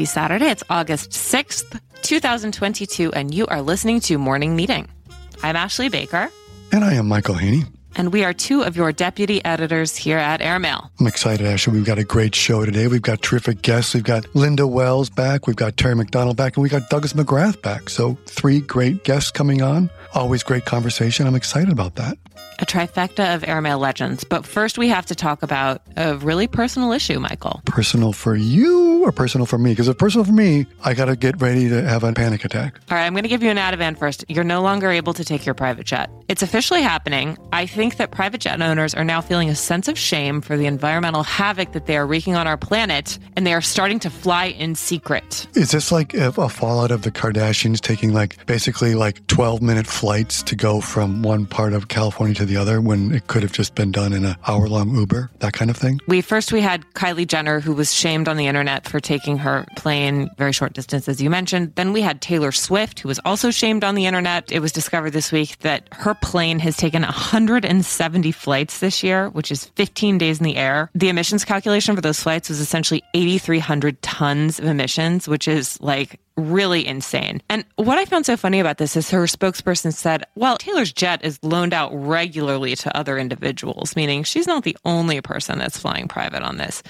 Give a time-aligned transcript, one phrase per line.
[0.00, 0.46] Happy Saturday.
[0.46, 4.88] It's August 6th, 2022, and you are listening to Morning Meeting.
[5.42, 6.30] I'm Ashley Baker.
[6.72, 7.64] And I am Michael Haney.
[7.96, 10.90] And we are two of your deputy editors here at Airmail.
[10.98, 11.74] I'm excited, Ashley.
[11.74, 12.86] We've got a great show today.
[12.86, 13.92] We've got terrific guests.
[13.92, 15.46] We've got Linda Wells back.
[15.46, 16.56] We've got Terry McDonell back.
[16.56, 17.90] And we got Douglas McGrath back.
[17.90, 19.90] So, three great guests coming on.
[20.14, 21.26] Always great conversation.
[21.26, 22.18] I'm excited about that
[22.60, 24.22] a trifecta of airmail legends.
[24.22, 27.62] But first, we have to talk about a really personal issue, Michael.
[27.64, 29.70] Personal for you or personal for me?
[29.70, 32.78] Because if personal for me, I got to get ready to have a panic attack.
[32.90, 34.24] All right, I'm going to give you an Ativan first.
[34.28, 36.10] You're no longer able to take your private jet.
[36.28, 37.38] It's officially happening.
[37.52, 40.66] I think that private jet owners are now feeling a sense of shame for the
[40.66, 44.46] environmental havoc that they are wreaking on our planet, and they are starting to fly
[44.46, 45.46] in secret.
[45.54, 50.42] Is this like a fallout of the Kardashians taking like basically like 12 minute flights
[50.42, 53.74] to go from one part of California to the other when it could have just
[53.74, 56.00] been done in an hour long Uber, that kind of thing?
[56.08, 59.66] We first we had Kylie Jenner, who was shamed on the internet for taking her
[59.76, 61.74] plane very short distance, as you mentioned.
[61.74, 64.50] Then we had Taylor Swift, who was also shamed on the internet.
[64.50, 69.52] It was discovered this week that her plane has taken 170 flights this year, which
[69.52, 70.90] is 15 days in the air.
[70.94, 76.18] The emissions calculation for those flights was essentially 8,300 tons of emissions, which is like
[76.40, 77.42] really insane.
[77.48, 81.24] And what I found so funny about this is her spokesperson said, well, Taylor's jet
[81.24, 86.08] is loaned out regularly to other individuals, meaning she's not the only person that's flying
[86.08, 86.82] private on this.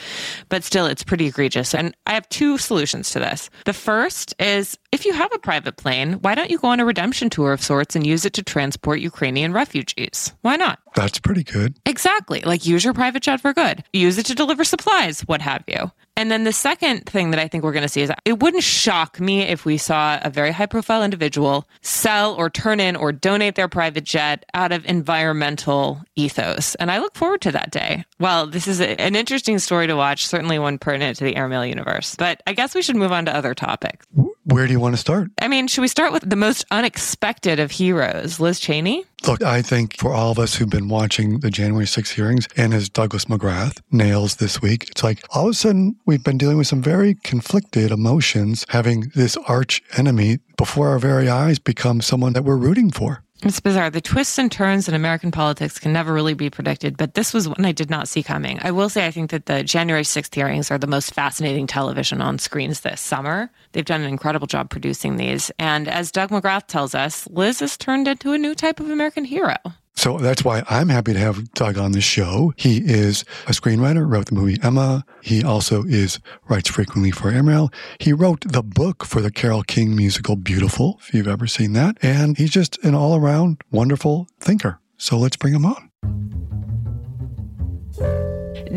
[0.49, 1.75] But still, it's pretty egregious.
[1.75, 3.51] And I have two solutions to this.
[3.65, 6.85] The first is if you have a private plane, why don't you go on a
[6.85, 10.33] redemption tour of sorts and use it to transport Ukrainian refugees?
[10.43, 10.79] Why not?
[10.95, 11.79] That's pretty good.
[11.87, 12.41] Exactly.
[12.41, 13.85] Like use your private jet for good.
[13.93, 15.91] Use it to deliver supplies, what have you.
[16.21, 18.63] And then the second thing that I think we're going to see is it wouldn't
[18.63, 23.11] shock me if we saw a very high profile individual sell or turn in or
[23.11, 26.75] donate their private jet out of environmental ethos.
[26.75, 28.05] And I look forward to that day.
[28.19, 31.65] Well, this is a, an interesting story to watch, certainly one pertinent to the airmail
[31.65, 32.17] universe.
[32.17, 34.07] But I guess we should move on to other topics.
[34.51, 35.31] Where do you want to start?
[35.41, 39.05] I mean, should we start with the most unexpected of heroes, Liz Cheney?
[39.25, 42.75] Look, I think for all of us who've been watching the January 6th hearings and
[42.75, 46.59] as Douglas McGrath nails this week, it's like all of a sudden we've been dealing
[46.59, 52.33] with some very conflicted emotions, having this arch enemy before our very eyes become someone
[52.33, 53.23] that we're rooting for.
[53.43, 53.89] It's bizarre.
[53.89, 57.49] The twists and turns in American politics can never really be predicted, but this was
[57.49, 58.59] one I did not see coming.
[58.61, 62.21] I will say I think that the January 6th hearings are the most fascinating television
[62.21, 63.51] on screens this summer.
[63.73, 65.51] They've done an incredible job producing these.
[65.59, 69.25] And as Doug McGrath tells us, Liz has turned into a new type of American
[69.25, 69.57] hero.
[69.95, 72.55] So that's why I'm happy to have Doug on the show.
[72.57, 75.05] He is a screenwriter, wrote the movie Emma.
[75.21, 76.19] He also is
[76.49, 77.71] writes frequently for Airmail.
[77.99, 81.99] He wrote the book for the Carole King musical Beautiful, if you've ever seen that.
[82.03, 84.81] And he's just an all around wonderful thinker.
[84.97, 85.91] So let's bring him on.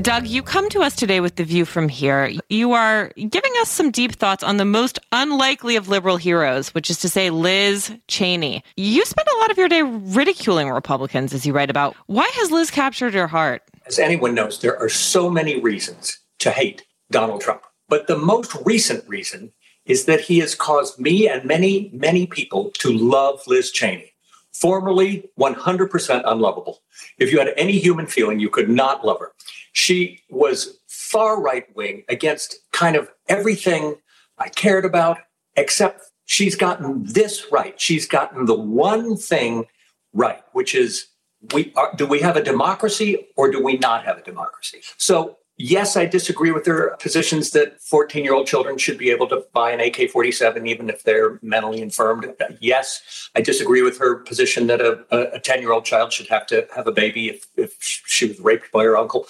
[0.01, 2.31] Doug, you come to us today with the view from here.
[2.49, 6.89] You are giving us some deep thoughts on the most unlikely of liberal heroes, which
[6.89, 8.63] is to say, Liz Cheney.
[8.75, 11.95] You spend a lot of your day ridiculing Republicans, as you write about.
[12.07, 13.61] Why has Liz captured your heart?
[13.85, 17.61] As anyone knows, there are so many reasons to hate Donald Trump.
[17.87, 19.51] But the most recent reason
[19.85, 24.13] is that he has caused me and many, many people to love Liz Cheney
[24.53, 26.79] formerly 100% unlovable.
[27.17, 29.33] If you had any human feeling, you could not love her.
[29.73, 33.95] She was far right wing against kind of everything
[34.37, 35.17] I cared about,
[35.55, 37.79] except she's gotten this right.
[37.79, 39.65] She's gotten the one thing
[40.13, 41.07] right, which is
[41.53, 44.81] we are, do we have a democracy or do we not have a democracy?
[44.97, 49.27] So Yes, I disagree with her positions that 14 year old children should be able
[49.27, 52.25] to buy an AK 47 even if they're mentally infirmed.
[52.59, 56.67] Yes, I disagree with her position that a 10 year old child should have to
[56.75, 59.27] have a baby if, if she was raped by her uncle.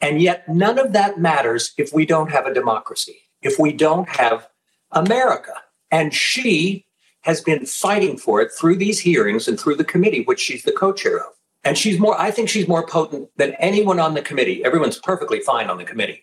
[0.00, 4.08] And yet, none of that matters if we don't have a democracy, if we don't
[4.08, 4.48] have
[4.92, 5.52] America.
[5.90, 6.86] And she
[7.20, 10.72] has been fighting for it through these hearings and through the committee, which she's the
[10.72, 11.35] co chair of.
[11.66, 14.64] And she's more, I think she's more potent than anyone on the committee.
[14.64, 16.22] Everyone's perfectly fine on the committee.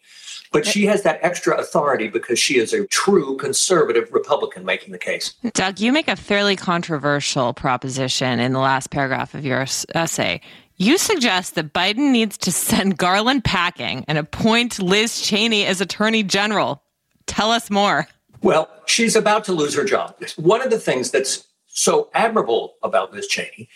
[0.53, 4.99] But she has that extra authority because she is a true conservative Republican making the
[4.99, 5.33] case.
[5.51, 10.39] Doug, you make a fairly controversial proposition in the last paragraph of your essay.
[10.77, 16.23] You suggest that Biden needs to send Garland packing and appoint Liz Cheney as Attorney
[16.23, 16.81] General.
[17.25, 18.07] Tell us more.
[18.41, 20.15] Well, she's about to lose her job.
[20.37, 23.67] One of the things that's so admirable about Liz Cheney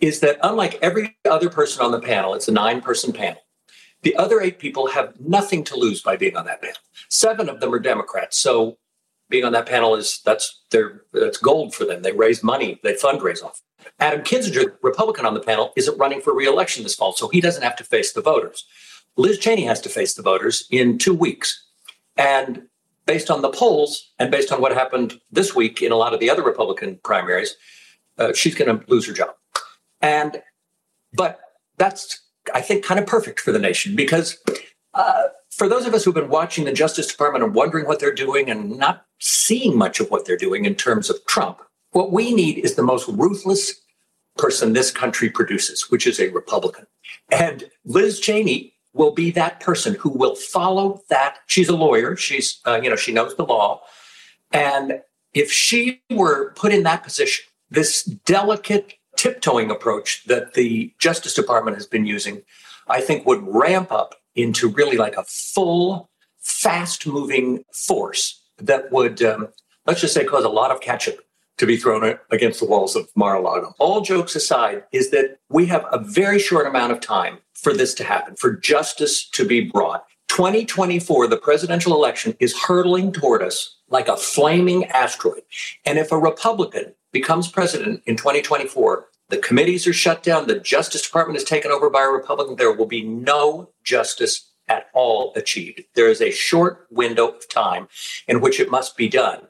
[0.00, 3.40] is that unlike every other person on the panel, it's a nine person panel.
[4.02, 6.76] The other eight people have nothing to lose by being on that panel.
[7.08, 8.38] Seven of them are Democrats.
[8.38, 8.78] So
[9.28, 12.02] being on that panel is that's their that's gold for them.
[12.02, 13.60] They raise money, they fundraise off.
[13.98, 17.62] Adam Kinzinger, Republican on the panel, isn't running for reelection this fall, so he doesn't
[17.62, 18.64] have to face the voters.
[19.16, 21.64] Liz Cheney has to face the voters in two weeks.
[22.16, 22.62] And
[23.06, 26.20] based on the polls and based on what happened this week in a lot of
[26.20, 27.56] the other Republican primaries,
[28.18, 29.30] uh, she's going to lose her job.
[30.00, 30.42] And,
[31.12, 31.40] but
[31.78, 32.20] that's,
[32.54, 34.38] I think, kind of perfect for the nation because
[34.94, 38.14] uh, for those of us who've been watching the Justice Department and wondering what they're
[38.14, 41.60] doing and not seeing much of what they're doing in terms of Trump,
[41.92, 43.74] what we need is the most ruthless
[44.36, 46.86] person this country produces, which is a Republican.
[47.30, 51.38] And Liz Cheney will be that person who will follow that.
[51.46, 52.16] She's a lawyer.
[52.16, 53.82] She's, uh, you know, she knows the law.
[54.52, 55.00] And
[55.34, 61.76] if she were put in that position, this delicate tiptoeing approach that the Justice Department
[61.76, 62.42] has been using,
[62.88, 69.22] I think would ramp up into really like a full, fast moving force that would,
[69.22, 69.48] um,
[69.86, 71.16] let's just say, cause a lot of catch-up
[71.58, 73.74] to be thrown against the walls of Mar-a-Lago.
[73.78, 77.94] All jokes aside, is that we have a very short amount of time for this
[77.94, 80.04] to happen, for justice to be brought.
[80.28, 85.42] 2024, the presidential election, is hurtling toward us like a flaming asteroid.
[85.86, 91.00] And if a Republican becomes president in 2024, the committees are shut down, the Justice
[91.00, 95.80] Department is taken over by a Republican, there will be no justice at all achieved.
[95.94, 97.88] There is a short window of time
[98.28, 99.46] in which it must be done.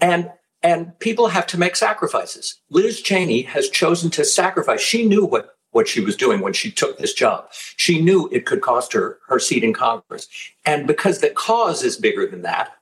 [0.00, 0.30] And
[0.62, 2.60] and people have to make sacrifices.
[2.70, 4.80] Liz Cheney has chosen to sacrifice.
[4.80, 7.46] She knew what, what she was doing when she took this job.
[7.76, 10.28] She knew it could cost her her seat in Congress.
[10.64, 12.72] And because the cause is bigger than that,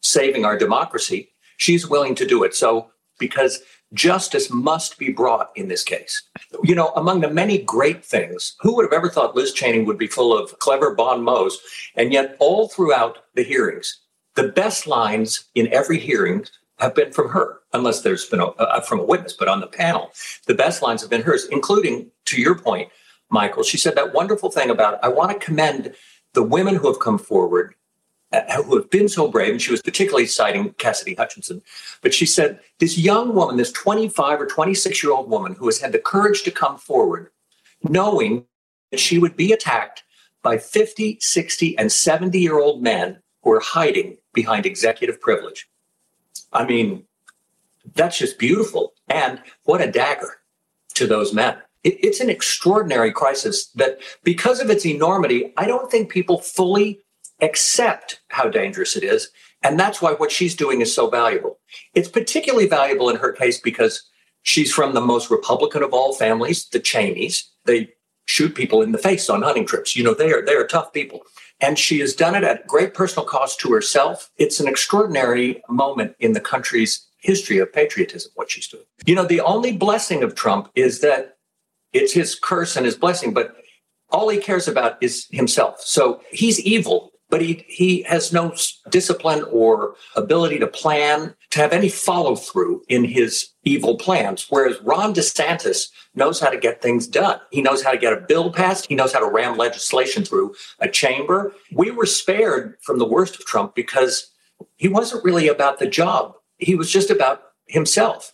[0.00, 2.54] saving our democracy, she's willing to do it.
[2.54, 3.62] So, because
[3.92, 6.22] justice must be brought in this case.
[6.62, 9.98] You know, among the many great things, who would have ever thought Liz Cheney would
[9.98, 11.58] be full of clever bon mots?
[11.96, 14.00] And yet, all throughout the hearings,
[14.34, 16.46] the best lines in every hearing
[16.78, 19.34] have been from her, unless there's been a, uh, from a witness.
[19.34, 20.10] But on the panel,
[20.46, 22.88] the best lines have been hers, including, to your point,
[23.30, 23.62] Michael.
[23.62, 25.94] She said that wonderful thing about, I want to commend
[26.32, 27.74] the women who have come forward,
[28.64, 29.52] who have been so brave.
[29.52, 31.62] And she was particularly citing Cassidy Hutchinson.
[32.02, 35.80] But she said, this young woman, this 25 or 26 year old woman who has
[35.80, 37.30] had the courage to come forward,
[37.82, 38.44] knowing
[38.90, 40.04] that she would be attacked
[40.42, 45.68] by 50, 60, and 70 year old men who are hiding behind executive privilege.
[46.52, 47.04] I mean,
[47.94, 48.94] that's just beautiful.
[49.08, 50.38] And what a dagger
[50.94, 51.58] to those men.
[51.82, 57.03] It, it's an extraordinary crisis that, because of its enormity, I don't think people fully
[57.44, 59.30] accept how dangerous it is.
[59.62, 61.58] And that's why what she's doing is so valuable.
[61.94, 64.02] It's particularly valuable in her case because
[64.42, 67.50] she's from the most Republican of all families, the Cheneys.
[67.64, 67.90] They
[68.26, 69.96] shoot people in the face on hunting trips.
[69.96, 71.22] You know, they are they are tough people.
[71.60, 74.30] And she has done it at great personal cost to herself.
[74.36, 78.84] It's an extraordinary moment in the country's history of patriotism, what she's doing.
[79.06, 81.38] You know, the only blessing of Trump is that
[81.92, 83.56] it's his curse and his blessing, but
[84.10, 85.80] all he cares about is himself.
[85.80, 88.54] So he's evil but he, he has no
[88.90, 94.46] discipline or ability to plan, to have any follow through in his evil plans.
[94.50, 97.40] Whereas Ron DeSantis knows how to get things done.
[97.50, 98.86] He knows how to get a bill passed.
[98.86, 101.52] He knows how to ram legislation through a chamber.
[101.72, 104.30] We were spared from the worst of Trump because
[104.76, 106.36] he wasn't really about the job.
[106.58, 108.32] He was just about himself.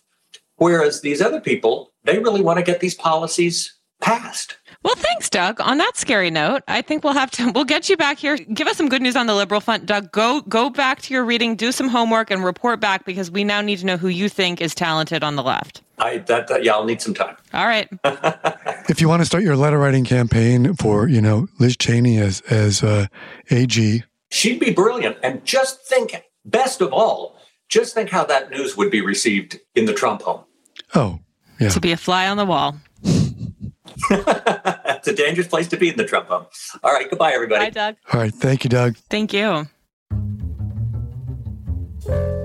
[0.57, 4.57] Whereas these other people, they really want to get these policies passed.
[4.83, 5.61] Well, thanks, Doug.
[5.61, 8.37] On that scary note, I think we'll have to we'll get you back here.
[8.37, 10.11] Give us some good news on the liberal front, Doug.
[10.11, 13.61] Go go back to your reading, do some homework, and report back because we now
[13.61, 15.83] need to know who you think is talented on the left.
[15.99, 17.37] I that, that yeah, I'll need some time.
[17.53, 17.87] All right.
[18.89, 22.41] if you want to start your letter writing campaign for you know Liz Cheney as
[22.49, 23.05] as uh,
[23.51, 25.17] AG, she'd be brilliant.
[25.21, 27.37] And just think, best of all,
[27.69, 30.43] just think how that news would be received in the Trump home.
[30.95, 31.19] Oh,
[31.59, 31.69] yeah.
[31.69, 32.75] To be a fly on the wall.
[35.01, 36.45] it's a dangerous place to be in the Trump home.
[36.83, 37.09] All right.
[37.09, 37.65] Goodbye, everybody.
[37.65, 37.95] Bye, Doug.
[38.13, 38.33] All right.
[38.33, 38.95] Thank you, Doug.
[39.09, 39.65] Thank you.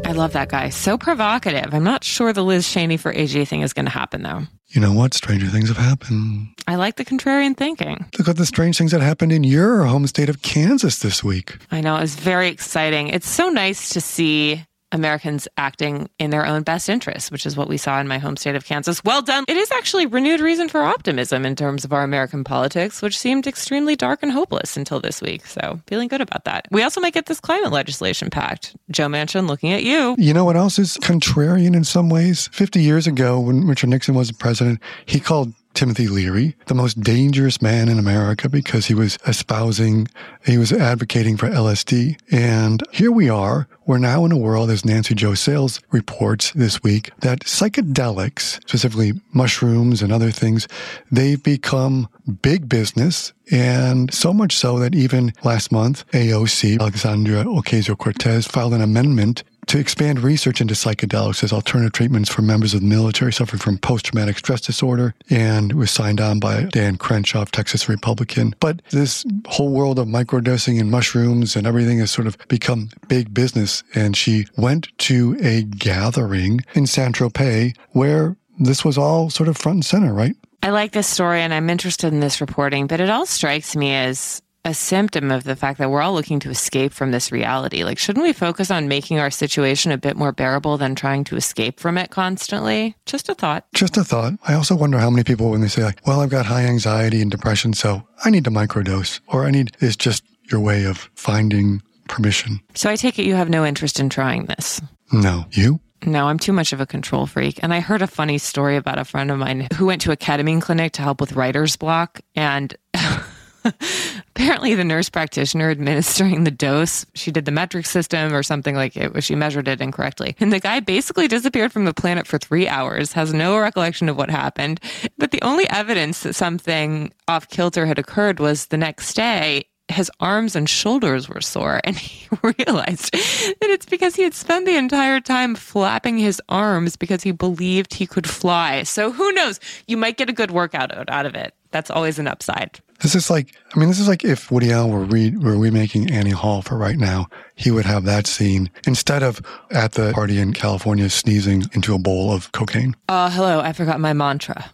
[0.05, 0.71] I love that guy.
[0.71, 1.75] So provocative.
[1.75, 4.43] I'm not sure the Liz Cheney for AG thing is going to happen, though.
[4.69, 5.13] You know what?
[5.13, 6.49] Stranger things have happened.
[6.67, 8.07] I like the contrarian thinking.
[8.19, 11.59] Look at the strange things that happened in your home state of Kansas this week.
[11.71, 11.97] I know.
[11.97, 13.09] It's very exciting.
[13.09, 17.69] It's so nice to see Americans acting in their own best interests, which is what
[17.69, 19.03] we saw in my home state of Kansas.
[19.05, 19.45] Well done.
[19.49, 23.47] It is actually renewed reason for optimism in terms of our American politics, which seemed
[23.47, 25.47] extremely dark and hopeless until this week.
[25.47, 26.67] So, feeling good about that.
[26.71, 28.77] We also might get this climate legislation packed.
[28.91, 30.15] Joe Manchin looking at you.
[30.19, 32.49] You know what else is contrarian in some ways?
[32.53, 37.61] 50 years ago, when Richard Nixon was president, he called Timothy Leary, the most dangerous
[37.61, 40.09] man in America because he was espousing,
[40.47, 42.19] he was advocating for LSD.
[42.31, 43.69] And here we are.
[43.85, 49.13] We're now in a world, as Nancy Jo Sales reports this week, that psychedelics, specifically
[49.35, 50.67] mushrooms and other things,
[51.13, 52.09] they've become
[52.41, 53.35] big business.
[53.53, 59.45] And so much so that even last month, AOC, Alexandria Ocasio Cortez, filed an amendment
[59.67, 63.79] to expand research into psychedelics as alternative treatments for members of the military suffering from
[63.79, 68.55] post-traumatic stress disorder and was signed on by Dan Crenshaw, Texas Republican.
[68.61, 73.35] But this whole world of microdosing and mushrooms and everything has sort of become big
[73.35, 73.83] business.
[73.95, 79.77] And she went to a gathering in Saint-Tropez where this was all sort of front
[79.77, 80.35] and center, right?
[80.63, 83.95] I like this story and I'm interested in this reporting, but it all strikes me
[83.95, 87.85] as a symptom of the fact that we're all looking to escape from this reality.
[87.85, 91.37] Like, shouldn't we focus on making our situation a bit more bearable than trying to
[91.37, 92.97] escape from it constantly?
[93.07, 93.65] Just a thought.
[93.75, 94.33] Just a thought.
[94.47, 97.23] I also wonder how many people, when they say, like, well, I've got high anxiety
[97.23, 101.11] and depression, so I need to microdose, or I need, is just your way of
[101.15, 102.61] finding permission.
[102.75, 104.81] So I take it you have no interest in trying this.
[105.13, 105.47] No.
[105.53, 105.81] You?
[106.05, 107.61] No, I'm too much of a control freak.
[107.63, 110.17] And I heard a funny story about a friend of mine who went to a
[110.17, 112.21] ketamine clinic to help with writer's block.
[112.35, 112.75] And
[114.31, 118.97] apparently the nurse practitioner administering the dose she did the metric system or something like
[118.97, 120.37] it she measured it incorrectly.
[120.41, 124.17] And the guy basically disappeared from the planet for three hours has no recollection of
[124.17, 124.81] what happened.
[125.19, 130.11] But the only evidence that something off kilter had occurred was the next day his
[130.21, 134.77] arms and shoulders were sore and he realized that it's because he had spent the
[134.77, 138.83] entire time flapping his arms because he believed he could fly.
[138.83, 139.61] So who knows?
[139.87, 141.55] You might get a good workout out of it.
[141.71, 144.91] That's always an upside this is like, I mean, this is like if Woody Allen
[144.91, 149.23] were, re, were remaking Annie Hall for right now, he would have that scene instead
[149.23, 152.97] of at the party in California sneezing into a bowl of cocaine.
[153.09, 154.71] Uh, hello, I forgot my mantra.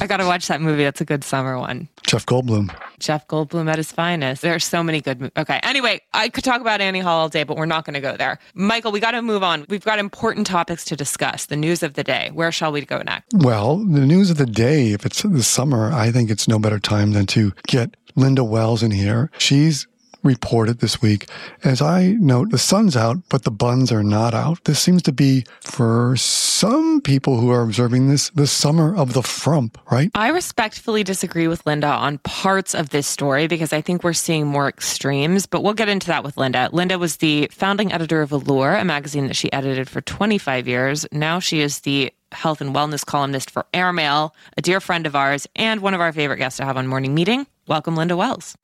[0.00, 0.84] I got to watch that movie.
[0.84, 1.88] That's a good summer one.
[2.06, 2.74] Jeff Goldblum.
[2.98, 4.42] Jeff Goldblum at his finest.
[4.42, 5.20] There are so many good.
[5.20, 5.60] Mo- okay.
[5.62, 8.16] Anyway, I could talk about Annie Hall all day, but we're not going to go
[8.16, 8.38] there.
[8.54, 9.66] Michael, we got to move on.
[9.68, 11.46] We've got important topics to discuss.
[11.46, 12.30] The news of the day.
[12.32, 13.32] Where shall we go next?
[13.34, 14.92] Well, the news of the day.
[14.92, 18.82] If it's the summer, I think it's no better time than to get Linda Wells
[18.82, 19.30] in here.
[19.38, 19.86] She's
[20.24, 21.28] reported this week.
[21.62, 24.64] As I note, the sun's out, but the buns are not out.
[24.64, 29.22] This seems to be, for some people who are observing this, the summer of the
[29.22, 30.10] frump, right?
[30.14, 34.46] I respectfully disagree with Linda on parts of this story because I think we're seeing
[34.46, 36.70] more extremes, but we'll get into that with Linda.
[36.72, 41.06] Linda was the founding editor of Allure, a magazine that she edited for 25 years.
[41.12, 45.46] Now she is the health and wellness columnist for Airmail, a dear friend of ours,
[45.54, 47.46] and one of our favorite guests to have on Morning Meeting.
[47.66, 48.56] Welcome, Linda Wells.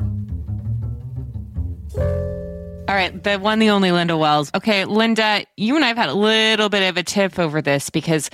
[1.96, 4.50] All right, the one, the only Linda Wells.
[4.52, 7.88] Okay, Linda, you and I have had a little bit of a tiff over this
[7.88, 8.28] because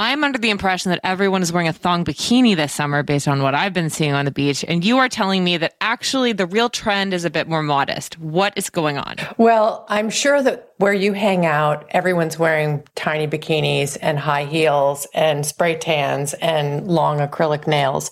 [0.00, 3.40] I'm under the impression that everyone is wearing a thong bikini this summer based on
[3.40, 4.64] what I've been seeing on the beach.
[4.66, 8.18] And you are telling me that actually the real trend is a bit more modest.
[8.18, 9.14] What is going on?
[9.38, 15.06] Well, I'm sure that where you hang out, everyone's wearing tiny bikinis and high heels
[15.12, 18.10] and spray tans and long acrylic nails.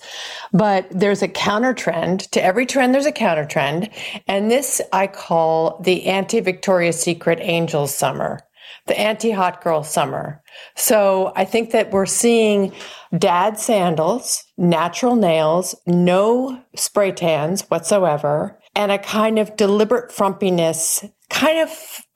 [0.53, 2.93] But there's a counter trend to every trend.
[2.93, 3.89] There's a counter trend.
[4.27, 8.39] And this I call the anti Victoria's Secret Angels summer,
[8.85, 10.39] the anti hot girl summer.
[10.75, 12.71] So I think that we're seeing
[13.17, 21.57] dad sandals, natural nails, no spray tans whatsoever, and a kind of deliberate frumpiness, kind
[21.57, 21.71] of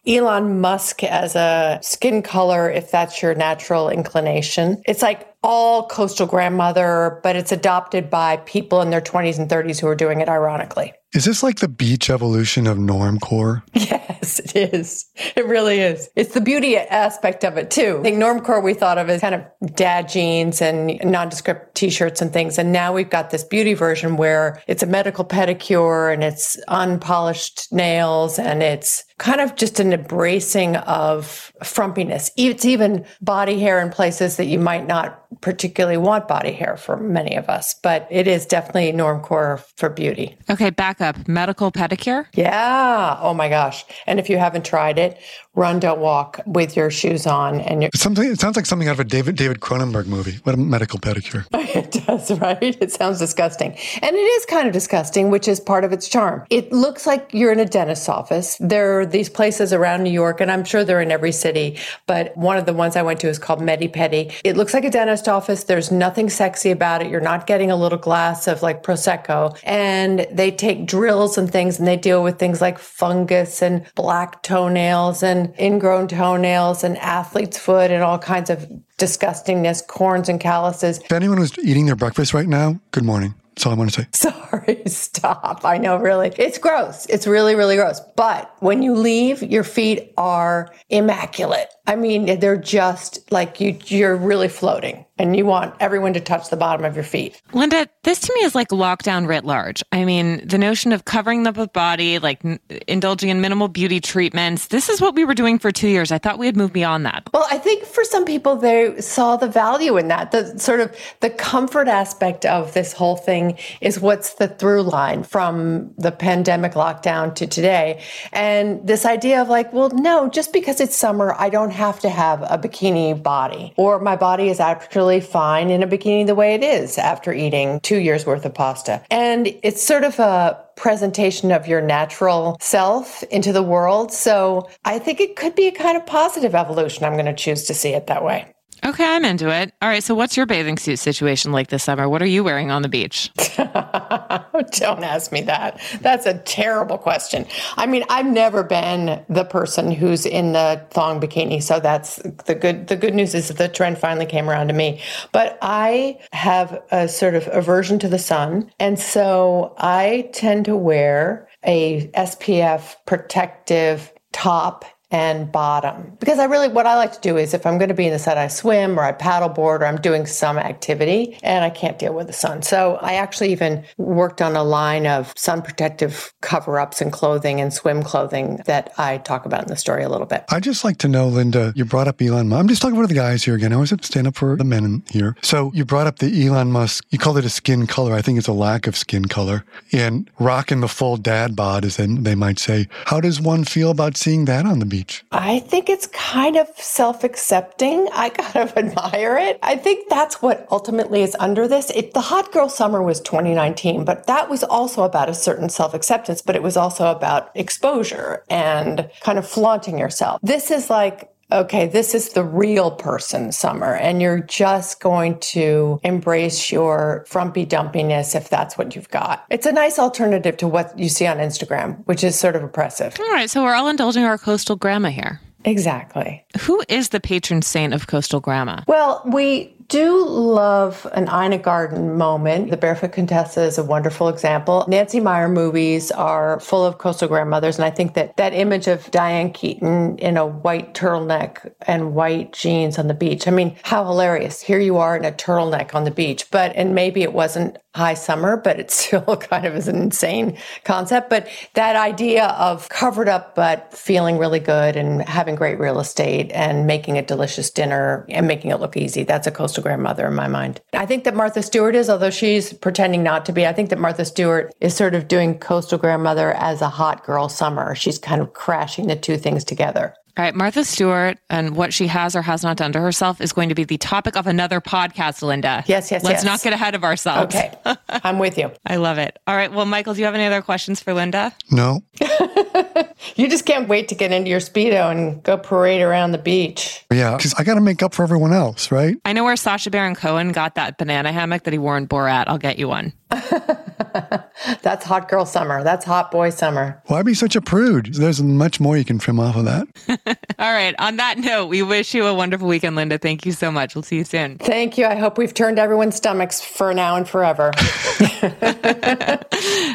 [0.06, 4.82] Elon Musk as a skin color, if that's your natural inclination.
[4.86, 9.80] It's like all coastal grandmother, but it's adopted by people in their 20s and 30s
[9.80, 10.94] who are doing it ironically.
[11.14, 13.62] Is this like the beach evolution of normcore?
[14.24, 15.06] Yes, it is.
[15.36, 16.10] It really is.
[16.16, 17.98] It's the beauty aspect of it too.
[18.00, 22.32] I think normcore we thought of as kind of dad jeans and nondescript t-shirts and
[22.32, 22.58] things.
[22.58, 27.68] And now we've got this beauty version where it's a medical pedicure and it's unpolished
[27.74, 32.32] nails and it's kind of just an embracing of frumpiness.
[32.38, 36.98] It's even body hair in places that you might not particularly want body hair for
[36.98, 40.38] many of us, but it is definitely normcore for beauty.
[40.50, 41.28] Okay, back up.
[41.28, 42.26] Medical pedicure?
[42.34, 43.18] Yeah.
[43.22, 43.86] Oh my gosh.
[44.08, 45.20] And if you haven't tried it,
[45.56, 48.28] run, don't walk with your shoes on and your something.
[48.28, 50.40] It sounds like something out of a David David Cronenberg movie.
[50.44, 51.46] What a medical pedicure!
[51.54, 52.78] it does, right?
[52.82, 56.44] It sounds disgusting, and it is kind of disgusting, which is part of its charm.
[56.50, 58.58] It looks like you're in a dentist's office.
[58.60, 61.78] There are these places around New York, and I'm sure they're in every city.
[62.08, 64.34] But one of the ones I went to is called MediPedi.
[64.44, 65.66] It looks like a dentist office.
[65.66, 67.12] There's nothing sexy about it.
[67.12, 71.80] You're not getting a little glass of like prosecco, and they take drills and things,
[71.80, 77.58] and they deal with things like fungus and black toenails and ingrown toenails and athlete's
[77.58, 78.70] foot and all kinds of
[79.00, 81.00] disgustingness, corns and calluses.
[81.00, 83.34] If anyone was eating their breakfast right now, good morning.
[83.56, 84.08] That's all I want to say.
[84.14, 85.62] Sorry, stop.
[85.64, 86.32] I know, really.
[86.38, 87.08] It's gross.
[87.08, 88.00] It's really, really gross.
[88.16, 91.70] But when you leave, your feet are immaculate.
[91.86, 96.50] I mean, they're just like you, you're really floating and you want everyone to touch
[96.50, 97.40] the bottom of your feet.
[97.54, 99.84] Linda, this to me is like lockdown writ large.
[99.92, 104.00] I mean, the notion of covering up the body, like n- indulging in minimal beauty
[104.00, 106.12] treatments, this is what we were doing for two years.
[106.12, 107.30] I thought we had moved beyond that.
[107.34, 110.32] Well, I think for some people, they saw the value in that.
[110.32, 115.24] The sort of the comfort aspect of this whole thing is what's the through line
[115.24, 118.02] from the pandemic lockdown to today.
[118.32, 122.10] And this idea of like, well, no, just because it's summer, I don't have to
[122.10, 126.54] have a bikini body, or my body is actually fine in a bikini the way
[126.54, 129.02] it is after eating two years worth of pasta.
[129.12, 134.12] And it's sort of a presentation of your natural self into the world.
[134.12, 137.04] So I think it could be a kind of positive evolution.
[137.04, 138.54] I'm going to choose to see it that way.
[138.86, 139.74] Okay, I'm into it.
[139.82, 142.10] All right, so what's your bathing suit situation like this summer?
[142.10, 143.32] What are you wearing on the beach?
[143.58, 145.80] Don't ask me that.
[146.02, 147.46] That's a terrible question.
[147.78, 152.56] I mean, I've never been the person who's in the thong bikini, so that's the
[152.56, 155.00] good the good news is that the trend finally came around to me.
[155.32, 160.76] But I have a sort of aversion to the sun, and so I tend to
[160.76, 166.18] wear a SPF protective top and bottom.
[166.20, 168.12] Because I really, what I like to do is if I'm going to be in
[168.12, 172.00] the sun, I swim or I paddleboard or I'm doing some activity and I can't
[172.00, 172.64] deal with the sun.
[172.64, 177.62] So I actually even worked on a line of sun protective cover ups and clothing
[177.62, 180.46] and swim clothing that I talk about in the story a little bit.
[180.50, 182.60] I just like to know, Linda, you brought up Elon Musk.
[182.60, 183.72] I'm just talking about the guys here again.
[183.72, 185.36] I always stand up for the men here.
[185.44, 188.14] So you brought up the Elon Musk, you called it a skin color.
[188.14, 189.64] I think it's a lack of skin color.
[189.92, 192.88] And rocking the full dad bod, as they might say.
[193.06, 195.03] How does one feel about seeing that on the beach?
[195.32, 198.08] I think it's kind of self accepting.
[198.14, 199.60] I kind of admire it.
[199.64, 201.90] I think that's what ultimately is under this.
[201.92, 205.94] It, the hot girl summer was 2019, but that was also about a certain self
[205.94, 210.40] acceptance, but it was also about exposure and kind of flaunting yourself.
[210.44, 216.00] This is like, okay, this is the real person summer, and you're just going to
[216.04, 219.46] embrace your frumpy dumpiness if that's what you've got.
[219.50, 223.16] It's a nice alternative to what you see on Instagram, which is sort of oppressive.
[223.20, 225.40] All right, so we're all indulging our coastal grandma here.
[225.66, 226.44] Exactly.
[226.60, 228.82] Who is the patron saint of coastal grandma?
[228.88, 232.72] Well, we do love an Ina Garten moment.
[232.72, 234.86] The Barefoot Contessa is a wonderful example.
[234.88, 239.12] Nancy Meyer movies are full of coastal grandmothers, and I think that that image of
[239.12, 243.48] Diane Keaton in a white turtleneck and white jeans on the beach.
[243.48, 244.62] I mean, how hilarious!
[244.62, 248.16] Here you are in a turtleneck on the beach, but and maybe it wasn't high
[248.16, 251.30] summer, but it still kind of is an insane concept.
[251.30, 256.52] But that idea of covered up but feeling really good and having great real estate
[256.52, 260.34] and making a delicious dinner and making it look easy, that's a coastal grandmother in
[260.34, 260.82] my mind.
[260.94, 264.00] I think that Martha Stewart is, although she's pretending not to be, I think that
[264.00, 267.94] Martha Stewart is sort of doing coastal grandmother as a hot girl summer.
[267.94, 270.16] She's kind of crashing the two things together.
[270.36, 273.54] All right, Martha Stewart and what she has or has not done to herself is
[273.54, 275.84] going to be the topic of another podcast, Linda.
[275.86, 276.44] Yes, yes, Let's yes.
[276.44, 277.56] not get ahead of ourselves.
[277.56, 277.72] Okay,
[278.10, 278.72] I'm with you.
[278.88, 279.38] I love it.
[279.46, 281.54] All right, well, Michael, do you have any other questions for Linda?
[281.70, 282.02] No.
[283.36, 287.06] you just can't wait to get into your Speedo and go parade around the beach.
[287.12, 289.16] Yeah, because I got to make up for everyone else, right?
[289.26, 292.46] I know where Sacha Baron Cohen got that banana hammock that he wore in Borat.
[292.48, 293.14] I'll get you one.
[294.82, 295.84] That's hot girl summer.
[295.84, 297.02] That's hot boy summer.
[297.08, 298.14] Why be such a prude?
[298.14, 299.88] There's much more you can trim off of that.
[300.60, 300.94] All right.
[301.00, 303.18] On that note, we wish you a wonderful weekend, Linda.
[303.18, 303.96] Thank you so much.
[303.96, 304.58] We'll see you soon.
[304.60, 305.06] Thank you.
[305.06, 307.72] I hope we've turned everyone's stomachs for now and forever.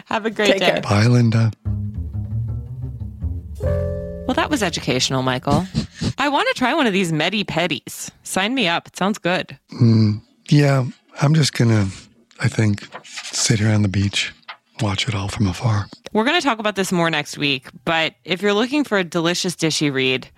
[0.07, 0.70] Have a great Take day.
[0.72, 0.81] care.
[0.83, 1.53] Bye, Linda.
[3.61, 5.66] Well, that was educational, Michael.
[6.18, 8.11] I want to try one of these Medi Pedis.
[8.24, 8.87] Sign me up.
[8.88, 9.59] It sounds good.
[9.70, 10.18] Hmm.
[10.51, 10.85] Yeah,
[11.22, 11.90] I'm just going to,
[12.40, 14.33] I think, sit here on the beach,
[14.81, 15.87] watch it all from afar.
[16.12, 19.05] We're going to talk about this more next week, but if you're looking for a
[19.05, 20.29] delicious dishy read,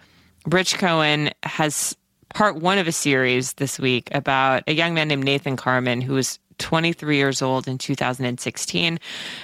[0.47, 1.97] Rich Cohen has
[2.35, 6.15] part one of a series this week about a young man named Nathan Carman who
[6.15, 8.99] was 23 years old in 2016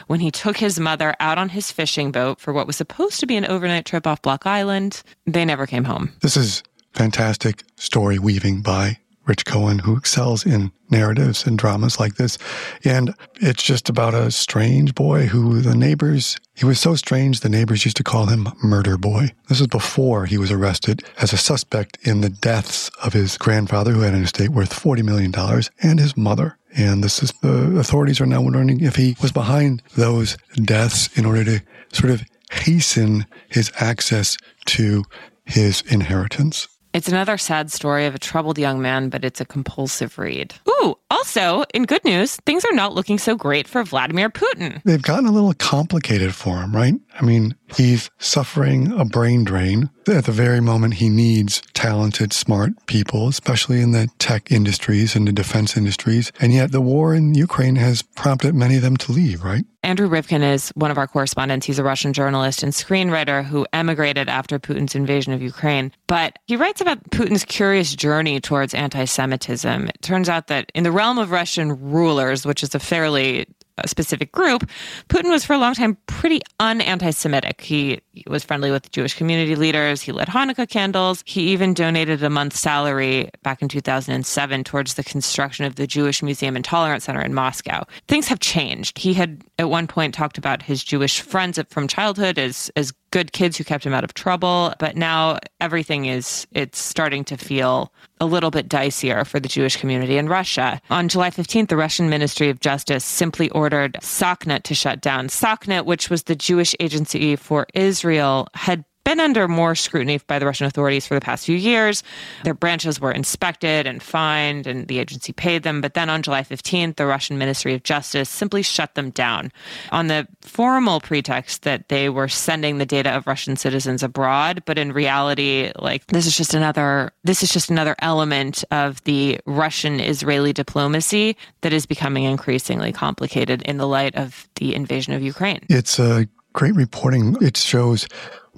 [0.06, 3.26] when he took his mother out on his fishing boat for what was supposed to
[3.26, 5.02] be an overnight trip off Block Island.
[5.26, 6.12] They never came home.
[6.20, 12.14] This is fantastic story weaving by Rich Cohen, who excels in narratives and dramas like
[12.14, 12.38] this.
[12.84, 17.48] And it's just about a strange boy who the neighbors, he was so strange, the
[17.48, 19.32] neighbors used to call him Murder Boy.
[19.48, 23.92] This is before he was arrested as a suspect in the deaths of his grandfather,
[23.92, 25.34] who had an estate worth $40 million,
[25.82, 26.56] and his mother.
[26.76, 31.24] And this is, the authorities are now wondering if he was behind those deaths in
[31.24, 31.62] order to
[31.92, 34.36] sort of hasten his access
[34.66, 35.04] to
[35.46, 36.68] his inheritance.
[36.96, 40.54] It's another sad story of a troubled young man, but it's a compulsive read.
[40.66, 44.80] Ooh, also, in good news, things are not looking so great for Vladimir Putin.
[44.84, 46.94] They've gotten a little complicated for him, right?
[47.18, 52.74] I mean, he's suffering a brain drain at the very moment he needs talented, smart
[52.86, 56.30] people, especially in the tech industries and the defense industries.
[56.40, 59.64] And yet the war in Ukraine has prompted many of them to leave, right?
[59.82, 61.64] Andrew Rivkin is one of our correspondents.
[61.64, 65.92] He's a Russian journalist and screenwriter who emigrated after Putin's invasion of Ukraine.
[66.08, 69.88] But he writes about Putin's curious journey towards anti Semitism.
[69.88, 73.46] It turns out that in the realm of Russian rulers, which is a fairly
[73.78, 74.70] uh, specific group,
[75.08, 77.60] Putin was for a long time pretty un anti Semitic.
[77.60, 80.00] He, he, was friendly with Jewish community leaders.
[80.00, 81.22] He lit Hanukkah candles.
[81.26, 86.22] He even donated a month's salary back in 2007 towards the construction of the Jewish
[86.22, 87.84] Museum and Tolerance Center in Moscow.
[88.08, 88.96] Things have changed.
[88.96, 93.32] He had at one point talked about his Jewish friends from childhood as, as good
[93.32, 94.74] kids who kept him out of trouble.
[94.78, 99.78] But now everything is, it's starting to feel a little bit dicier for the Jewish
[99.78, 100.82] community in Russia.
[100.90, 105.28] On July 15th, the Russian Ministry of Justice simply ordered Sokhnut to shut down.
[105.28, 110.46] Sokhnut, which was the Jewish agency for Israel, had been under more scrutiny by the
[110.46, 112.02] Russian authorities for the past few years.
[112.42, 115.80] Their branches were inspected and fined, and the agency paid them.
[115.80, 119.52] But then on July 15th, the Russian Ministry of Justice simply shut them down
[119.92, 124.64] on the formal pretext that they were sending the data of Russian citizens abroad.
[124.66, 129.38] But in reality, like this is just another this is just another element of the
[129.46, 135.22] Russian Israeli diplomacy that is becoming increasingly complicated in the light of the invasion of
[135.22, 135.60] Ukraine.
[135.68, 137.36] It's a great reporting.
[137.40, 138.08] It shows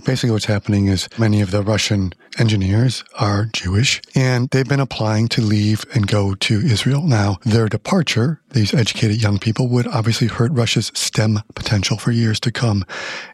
[0.05, 5.29] Basically, what's happening is many of the Russian engineers are Jewish and they've been applying
[5.29, 7.03] to leave and go to Israel.
[7.03, 12.41] Now, their departure, these educated young people, would obviously hurt Russia's STEM potential for years
[12.41, 12.85] to come.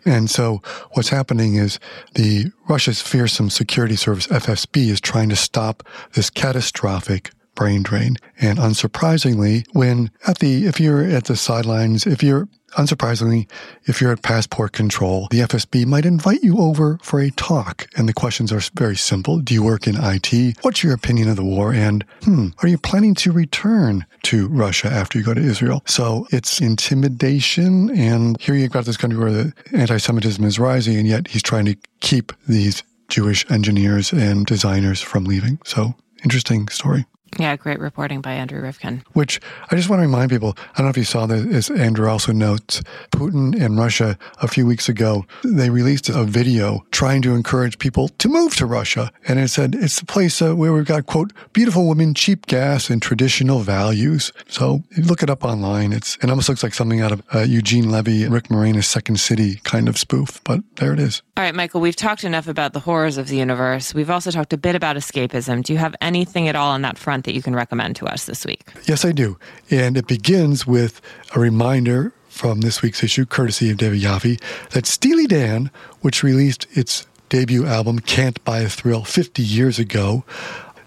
[0.05, 1.79] And so what's happening is
[2.14, 5.83] the Russia's fearsome security service, FSB, is trying to stop
[6.14, 8.16] this catastrophic brain drain.
[8.40, 13.49] And unsurprisingly, when at the, if you're at the sidelines, if you're Unsurprisingly,
[13.85, 17.89] if you're at passport control, the FSB might invite you over for a talk.
[17.97, 19.39] And the questions are very simple.
[19.39, 20.59] Do you work in IT?
[20.63, 21.73] What's your opinion of the war?
[21.73, 25.83] And, hmm, are you planning to return to Russia after you go to Israel?
[25.87, 27.91] So it's intimidation.
[27.91, 31.43] And here you've got this country where the anti Semitism is rising, and yet he's
[31.43, 35.59] trying to keep these Jewish engineers and designers from leaving.
[35.65, 37.07] So interesting story.
[37.38, 39.03] Yeah, great reporting by Andrew Rivkin.
[39.12, 41.70] Which I just want to remind people I don't know if you saw this, as
[41.79, 47.23] Andrew also notes, Putin and Russia a few weeks ago, they released a video trying
[47.23, 49.11] to encourage people to move to Russia.
[49.27, 52.90] And it said it's the place uh, where we've got, quote, beautiful women, cheap gas,
[52.90, 54.33] and traditional values.
[54.49, 55.92] So look it up online.
[55.92, 59.57] It's It almost looks like something out of uh, Eugene Levy Rick Moranis' Second City
[59.64, 61.23] kind of spoof, but there it is.
[61.37, 63.92] All right, Michael, we've talked enough about the horrors of the universe.
[63.94, 65.64] We've also talked a bit about escapism.
[65.64, 68.25] Do you have anything at all on that front that you can recommend to us
[68.27, 68.73] this week?
[68.85, 69.37] Yes, I do.
[69.71, 71.01] And it begins with
[71.35, 76.67] a reminder from this week's issue, courtesy of David Yaffe, that Steely Dan, which released
[76.73, 80.25] its debut album, Can't Buy a Thrill, 50 years ago,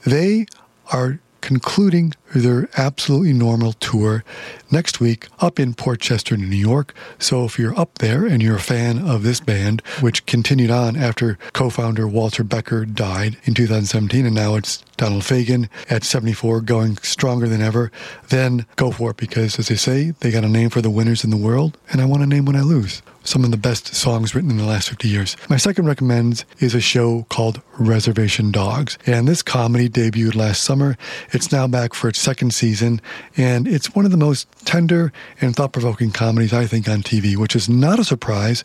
[0.05, 0.45] they
[0.91, 4.23] are concluding their absolutely normal tour
[4.71, 6.93] next week up in Port Chester, New York.
[7.19, 10.95] So if you're up there and you're a fan of this band, which continued on
[10.95, 16.61] after co founder Walter Becker died in 2017, and now it's Donald Fagen at 74
[16.61, 17.91] going stronger than ever,
[18.29, 21.23] then go for it because, as they say, they got a name for the winners
[21.23, 23.93] in the world, and I want a name when I lose some of the best
[23.93, 25.35] songs written in the last 50 years.
[25.49, 28.97] My second recommend is a show called Reservation Dogs.
[29.05, 30.97] And this comedy debuted last summer.
[31.33, 33.01] It's now back for its second season.
[33.35, 37.35] And it's one of the most tender and thought provoking comedies, I think, on TV,
[37.37, 38.63] which is not a surprise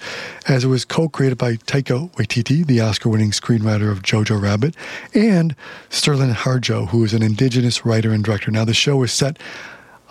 [0.48, 4.74] as it was co created by Taika Waititi, the Oscar winning screenwriter of Jojo Rabbit,
[5.14, 5.54] and
[5.90, 8.50] Sterlin Harjo, who is an indigenous writer and director.
[8.50, 9.38] Now, the show is set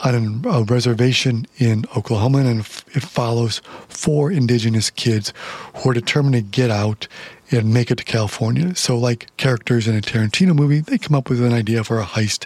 [0.03, 5.33] on a reservation in Oklahoma, and it follows four indigenous kids
[5.75, 7.07] who are determined to get out
[7.51, 8.75] and make it to California.
[8.75, 12.05] So, like characters in a Tarantino movie, they come up with an idea for a
[12.05, 12.45] heist.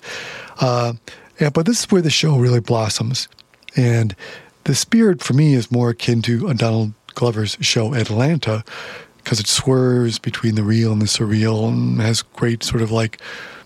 [0.60, 0.94] Uh,
[1.40, 3.28] yeah, but this is where the show really blossoms.
[3.76, 4.16] And
[4.64, 8.64] the spirit for me is more akin to Donald Glover's show Atlanta
[9.18, 13.20] because it swerves between the real and the surreal and has great sort of like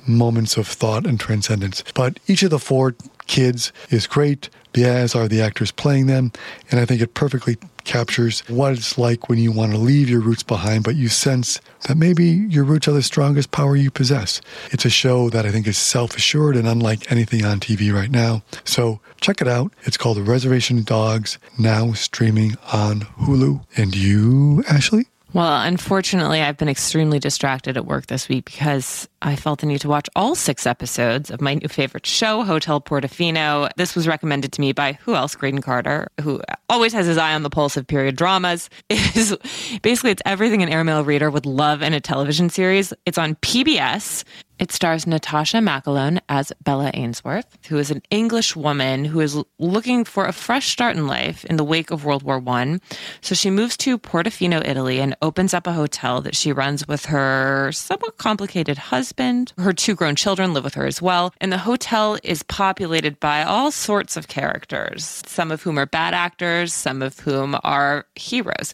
[0.08, 1.84] moments of thought and transcendence.
[1.94, 2.96] But each of the four
[3.28, 4.50] kids is great.
[4.74, 6.32] Biaz are the actors playing them,
[6.70, 10.20] and I think it perfectly captures what it's like when you want to leave your
[10.20, 14.42] roots behind, but you sense that maybe your roots are the strongest power you possess.
[14.72, 18.12] It's a show that I think is self assured and unlike anything on TV right
[18.12, 18.44] now.
[18.64, 19.74] So check it out.
[19.86, 23.66] It's called The Reservation Dogs, now streaming on Hulu.
[23.76, 25.08] And you, Ashley?
[25.32, 29.82] Well, unfortunately, I've been extremely distracted at work this week because I felt the need
[29.82, 33.70] to watch all six episodes of my new favorite show, Hotel Portofino.
[33.78, 35.36] This was recommended to me by who else?
[35.36, 38.70] Graydon Carter, who always has his eye on the pulse of period dramas.
[38.89, 39.38] It is
[39.84, 42.92] basically it's everything an airmail reader would love in a television series.
[43.06, 44.24] It's on PBS.
[44.60, 50.04] It stars Natascha McElhone as Bella Ainsworth, who is an English woman who is looking
[50.04, 52.82] for a fresh start in life in the wake of World War One.
[53.22, 57.06] So she moves to Portofino, Italy, and opens up a hotel that she runs with
[57.06, 59.54] her somewhat complicated husband.
[59.58, 61.34] Her two grown children live with her as well.
[61.39, 66.13] And the hotel is populated by all sorts of characters, some of whom are bad
[66.13, 68.74] actors, some of whom are heroes.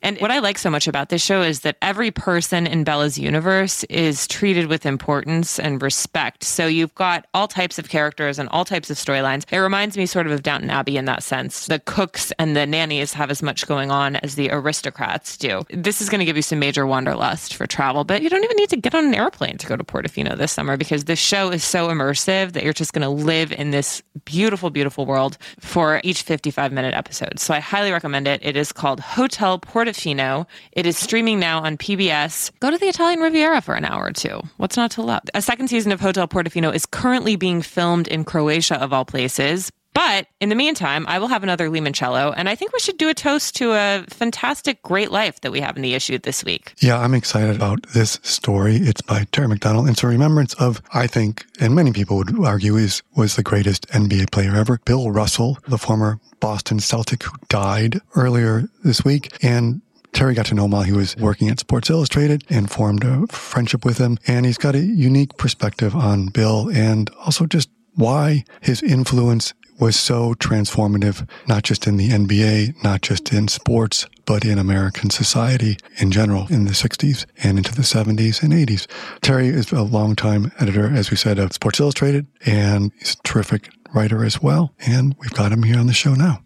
[0.00, 3.18] And what I like so much about this show is that every person in Bella's
[3.18, 6.44] universe is treated with importance importance and respect.
[6.44, 9.44] So you've got all types of characters and all types of storylines.
[9.52, 11.66] It reminds me sort of of Downton Abbey in that sense.
[11.66, 15.64] The cooks and the nannies have as much going on as the aristocrats do.
[15.70, 18.56] This is going to give you some major wanderlust for travel, but you don't even
[18.56, 21.50] need to get on an airplane to go to Portofino this summer because this show
[21.50, 26.00] is so immersive that you're just going to live in this beautiful, beautiful world for
[26.04, 27.40] each 55 minute episode.
[27.40, 28.40] So I highly recommend it.
[28.44, 30.46] It is called Hotel Portofino.
[30.72, 32.52] It is streaming now on PBS.
[32.60, 34.40] Go to the Italian Riviera for an hour or two.
[34.58, 35.15] What's not to love?
[35.34, 39.70] A second season of Hotel Portofino is currently being filmed in Croatia, of all places.
[39.96, 43.08] But in the meantime, I will have another limoncello, and I think we should do
[43.08, 46.74] a toast to a fantastic, great life that we have in the issue this week.
[46.80, 48.76] Yeah, I'm excited about this story.
[48.76, 49.88] It's by Terry McDonell.
[49.88, 53.88] It's a remembrance of, I think, and many people would argue, is was the greatest
[53.88, 59.32] NBA player ever, Bill Russell, the former Boston Celtic who died earlier this week.
[59.42, 59.80] And
[60.16, 63.26] Terry got to know him while he was working at Sports Illustrated and formed a
[63.26, 64.16] friendship with him.
[64.26, 69.94] And he's got a unique perspective on Bill and also just why his influence was
[69.94, 75.76] so transformative, not just in the NBA, not just in sports, but in American society
[75.98, 78.86] in general in the 60s and into the 70s and 80s.
[79.20, 83.68] Terry is a longtime editor, as we said, of Sports Illustrated, and he's a terrific
[83.94, 84.72] writer as well.
[84.86, 86.40] And we've got him here on the show now.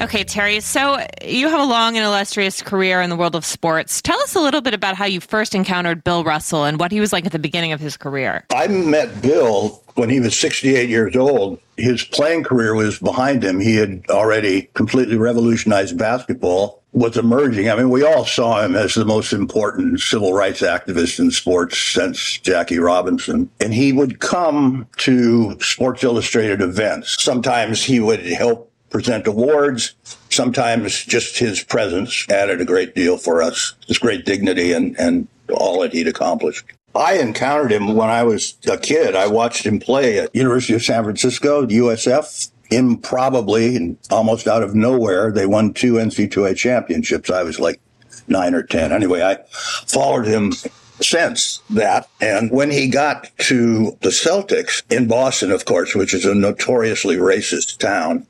[0.00, 0.60] Okay, Terry.
[0.60, 4.02] So you have a long and illustrious career in the world of sports.
[4.02, 7.00] Tell us a little bit about how you first encountered Bill Russell and what he
[7.00, 8.44] was like at the beginning of his career.
[8.54, 11.60] I met Bill when he was 68 years old.
[11.76, 13.60] His playing career was behind him.
[13.60, 17.68] He had already completely revolutionized basketball was emerging.
[17.68, 21.76] I mean, we all saw him as the most important civil rights activist in sports
[21.76, 23.50] since Jackie Robinson.
[23.60, 27.22] And he would come to Sports Illustrated events.
[27.22, 29.96] Sometimes he would help present awards.
[30.30, 35.26] Sometimes just his presence added a great deal for us, his great dignity and, and
[35.52, 36.64] all that he'd accomplished.
[36.94, 39.16] I encountered him when I was a kid.
[39.16, 42.52] I watched him play at University of San Francisco, USF.
[42.70, 47.30] Improbably and almost out of nowhere, they won two NC2A championships.
[47.30, 47.80] I was like
[48.28, 48.92] nine or 10.
[48.92, 49.38] Anyway, I
[49.86, 50.52] followed him
[51.00, 52.08] since that.
[52.20, 57.16] And when he got to the Celtics in Boston, of course, which is a notoriously
[57.16, 58.26] racist town,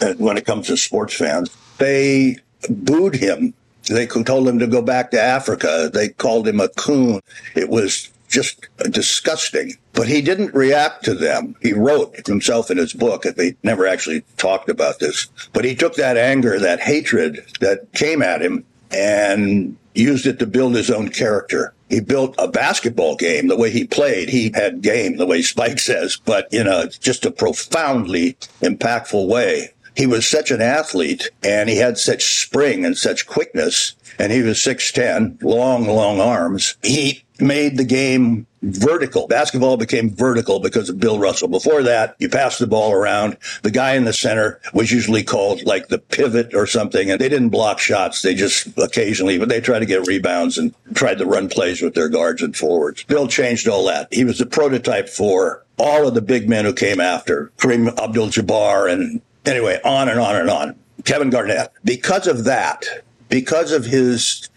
[0.00, 1.50] Uh, when it comes to sports fans.
[1.78, 2.36] They
[2.68, 3.52] booed him.
[3.88, 5.90] They told him to go back to Africa.
[5.92, 7.20] They called him a coon.
[7.56, 9.76] It was just disgusting.
[9.94, 11.56] But he didn't react to them.
[11.62, 15.26] He wrote himself in his book, and they never actually talked about this.
[15.52, 20.46] But he took that anger, that hatred that came at him, and used it to
[20.46, 21.74] build his own character.
[21.88, 24.28] He built a basketball game the way he played.
[24.28, 29.72] He had game the way Spike says, but in a just a profoundly impactful way
[29.98, 34.42] he was such an athlete and he had such spring and such quickness and he
[34.42, 36.76] was 6'10, long, long arms.
[36.84, 39.26] He made the game vertical.
[39.26, 41.48] Basketball became vertical because of Bill Russell.
[41.48, 43.38] Before that, you passed the ball around.
[43.62, 47.28] The guy in the center was usually called like the pivot or something, and they
[47.28, 48.22] didn't block shots.
[48.22, 51.94] They just occasionally, but they tried to get rebounds and tried to run plays with
[51.94, 53.02] their guards and forwards.
[53.02, 54.12] Bill changed all that.
[54.12, 58.92] He was the prototype for all of the big men who came after Kareem Abdul-Jabbar
[58.92, 60.76] and Anyway, on and on and on.
[61.04, 62.84] Kevin Garnett, because of that,
[63.28, 64.48] because of his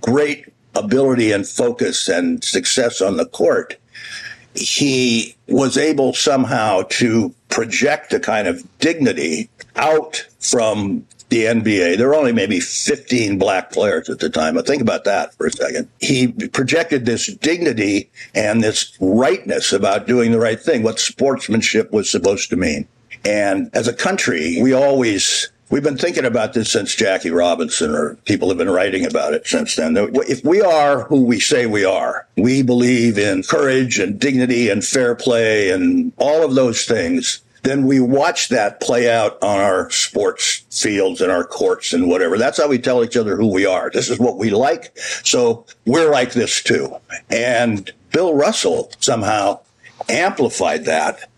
[0.00, 3.76] great ability and focus and success on the court,
[4.54, 11.98] he was able somehow to project a kind of dignity out from the NBA.
[11.98, 14.54] There were only maybe 15 black players at the time.
[14.54, 15.88] But think about that for a second.
[16.00, 22.10] He projected this dignity and this rightness about doing the right thing, what sportsmanship was
[22.10, 22.88] supposed to mean.
[23.24, 28.14] And as a country, we always We've been thinking about this since Jackie Robinson, or
[28.24, 29.96] people have been writing about it since then.
[29.98, 34.82] If we are who we say we are, we believe in courage and dignity and
[34.82, 39.90] fair play and all of those things, then we watch that play out on our
[39.90, 42.38] sports fields and our courts and whatever.
[42.38, 43.90] That's how we tell each other who we are.
[43.90, 44.96] This is what we like.
[45.22, 46.96] So we're like this too.
[47.28, 49.60] And Bill Russell somehow
[50.08, 51.28] amplified that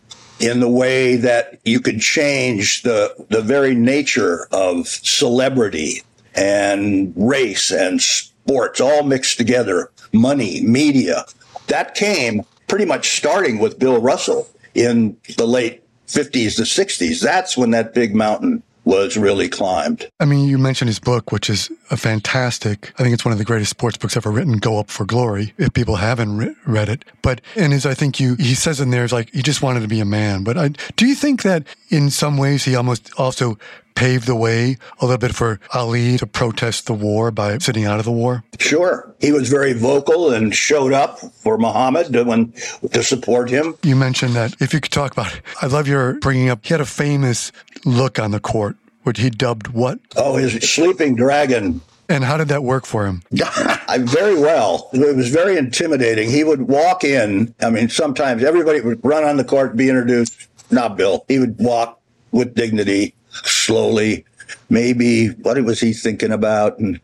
[0.40, 6.02] in the way that you could change the, the very nature of celebrity
[6.34, 11.24] and race and sports all mixed together, money, media.
[11.66, 17.22] That came pretty much starting with Bill Russell in the late 50s to 60s.
[17.22, 20.10] That's when that big mountain was really climbed.
[20.20, 23.38] I mean, you mentioned his book, which is a fantastic, I think it's one of
[23.38, 26.88] the greatest sports books ever written, Go Up for Glory, if people haven't re- read
[26.88, 27.04] it.
[27.22, 29.80] But, and his, I think you, he says in there, is like, he just wanted
[29.80, 30.44] to be a man.
[30.44, 33.58] But I, do you think that in some ways he almost also
[34.00, 37.98] paved the way a little bit for Ali to protest the war by sitting out
[37.98, 38.42] of the war?
[38.58, 39.14] Sure.
[39.20, 42.54] He was very vocal and showed up for Muhammad to, when,
[42.92, 43.74] to support him.
[43.82, 44.54] You mentioned that.
[44.58, 47.52] If you could talk about it, I love your bringing up, he had a famous
[47.84, 50.00] look on the court, which he dubbed what?
[50.16, 53.22] Oh, his sleeping dragon and how did that work for him?
[53.30, 54.88] very well.
[54.94, 56.28] It was very intimidating.
[56.28, 57.54] He would walk in.
[57.60, 60.48] I mean, sometimes everybody would run on the court, be introduced.
[60.72, 61.24] Not Bill.
[61.28, 62.00] He would walk
[62.32, 64.24] with dignity, slowly.
[64.68, 66.78] Maybe what was he thinking about?
[66.78, 67.00] And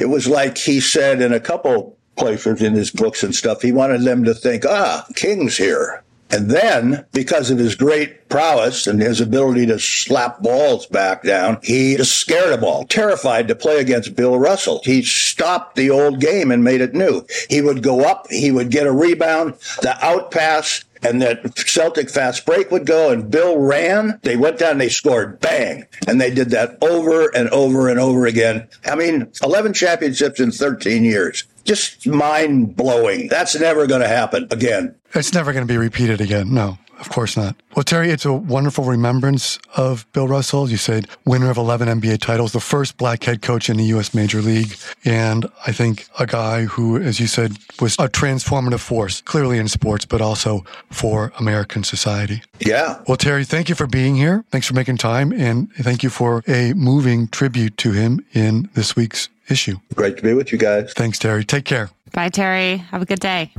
[0.00, 3.72] it was like he said in a couple places in his books and stuff, he
[3.72, 6.02] wanted them to think, ah, King's here.
[6.30, 11.58] And then, because of his great prowess and his ability to slap balls back down,
[11.62, 14.82] he scared them all, terrified to play against Bill Russell.
[14.84, 17.26] He stopped the old game and made it new.
[17.48, 22.10] He would go up, he would get a rebound, the out pass, and that Celtic
[22.10, 24.18] fast break would go and Bill ran.
[24.22, 25.86] They went down, they scored, bang.
[26.06, 28.68] And they did that over and over and over again.
[28.84, 31.44] I mean, 11 championships in 13 years.
[31.68, 33.28] Just mind blowing.
[33.28, 34.94] That's never going to happen again.
[35.14, 36.52] It's never going to be repeated again.
[36.52, 36.78] No.
[36.98, 37.54] Of course not.
[37.76, 40.68] Well, Terry, it's a wonderful remembrance of Bill Russell.
[40.68, 44.14] You said winner of 11 NBA titles, the first black head coach in the U.S.
[44.14, 44.76] Major League.
[45.04, 49.68] And I think a guy who, as you said, was a transformative force, clearly in
[49.68, 52.42] sports, but also for American society.
[52.58, 53.00] Yeah.
[53.06, 54.44] Well, Terry, thank you for being here.
[54.50, 55.32] Thanks for making time.
[55.32, 59.76] And thank you for a moving tribute to him in this week's issue.
[59.94, 60.92] Great to be with you guys.
[60.94, 61.44] Thanks, Terry.
[61.44, 61.90] Take care.
[62.12, 62.78] Bye, Terry.
[62.78, 63.52] Have a good day.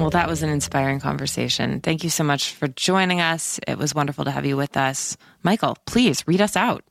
[0.00, 1.80] Well, that was an inspiring conversation.
[1.80, 3.60] Thank you so much for joining us.
[3.68, 5.16] It was wonderful to have you with us.
[5.42, 6.84] Michael, please read us out.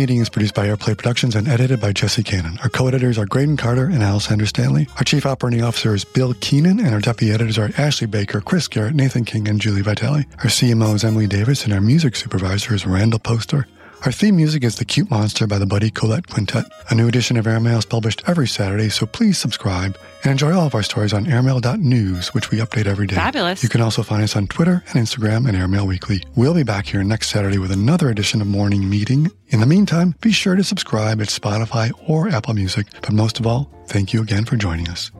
[0.00, 2.58] Meeting is produced by Airplay Productions and edited by Jesse Cannon.
[2.62, 4.88] Our co-editors are Graydon Carter and Alessandra Stanley.
[4.96, 8.66] Our chief operating officer is Bill Keenan, and our deputy editors are Ashley Baker, Chris
[8.66, 10.24] Garrett, Nathan King, and Julie Vitale.
[10.38, 13.66] Our CMO is Emily Davis, and our music supervisor is Randall Poster.
[14.06, 16.64] Our theme music is The Cute Monster by the Buddy Collette Quintet.
[16.88, 20.66] A new edition of Airmail is published every Saturday, so please subscribe and enjoy all
[20.66, 23.16] of our stories on airmail.news, which we update every day.
[23.16, 23.62] Fabulous.
[23.62, 26.22] You can also find us on Twitter and Instagram and Airmail Weekly.
[26.34, 29.30] We'll be back here next Saturday with another edition of Morning Meeting.
[29.48, 32.86] In the meantime, be sure to subscribe at Spotify or Apple Music.
[33.02, 35.10] But most of all, thank you again for joining us.